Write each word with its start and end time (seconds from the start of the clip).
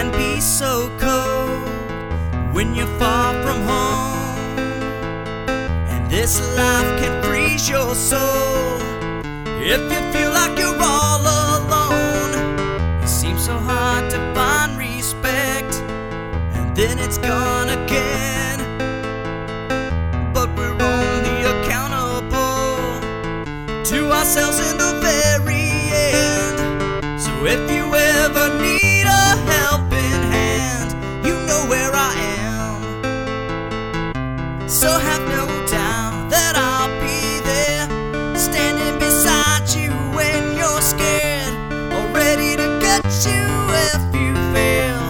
can 0.00 0.10
be 0.12 0.40
so 0.40 0.88
cold 0.98 1.68
when 2.54 2.74
you're 2.74 2.94
far 2.98 3.34
from 3.42 3.60
home. 3.72 4.58
And 5.92 6.10
this 6.10 6.40
life 6.56 6.90
can 7.00 7.22
freeze 7.22 7.68
your 7.68 7.94
soul 7.94 8.80
if 9.72 9.82
you 9.92 10.00
feel 10.14 10.30
like 10.30 10.58
you're 10.58 10.80
all 10.80 11.20
alone. 11.20 12.32
It 13.02 13.08
seems 13.08 13.44
so 13.44 13.58
hard 13.58 14.10
to 14.12 14.18
find 14.34 14.78
respect, 14.78 15.74
and 16.56 16.74
then 16.74 16.98
it's 16.98 17.18
gone 17.18 17.68
again. 17.68 18.58
But 20.32 20.48
we're 20.56 20.80
only 20.80 21.38
accountable 21.52 22.72
to 23.90 24.12
ourselves. 24.12 24.69
So 34.80 34.88
have 34.98 35.20
no 35.28 35.44
doubt 35.66 36.30
that 36.30 36.54
I'll 36.56 36.88
be 37.04 37.20
there, 37.44 37.84
standing 38.34 38.98
beside 38.98 39.68
you 39.76 39.90
when 40.16 40.56
you're 40.56 40.80
scared, 40.80 41.52
or 41.92 42.08
ready 42.16 42.56
to 42.56 42.78
get 42.80 43.04
you 43.28 43.44
if 43.92 44.02
you 44.16 44.32
fail. 44.56 45.04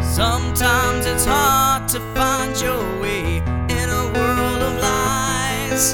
Sometimes 0.00 1.04
it's 1.04 1.26
hard 1.26 1.86
to 1.90 2.00
find 2.14 2.58
your 2.62 2.80
way 2.98 3.42
in 3.68 3.90
a 3.90 4.04
world 4.16 4.62
of 4.68 4.74
lies. 4.80 5.92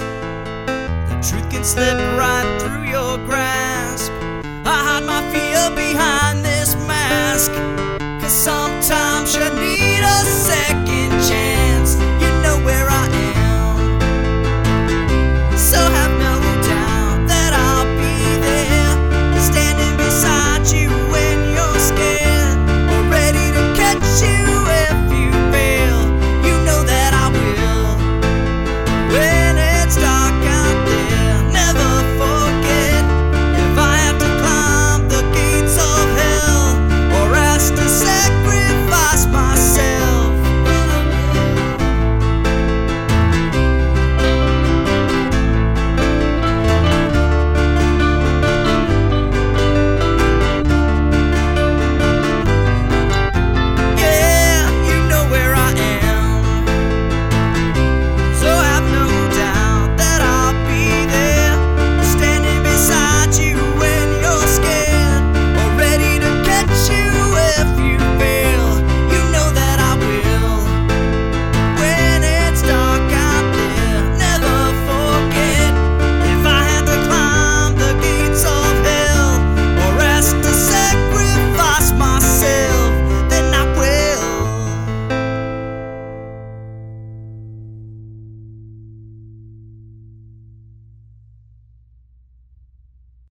The 1.10 1.18
truth 1.28 1.50
can 1.50 1.64
slip 1.64 1.98
right 2.16 2.46
through 2.62 2.84
your 2.84 3.18
grasp. 3.26 4.12
I 4.64 4.76
hide 4.86 5.02
my 5.02 5.20
fear 5.32 5.74
behind 5.74 6.21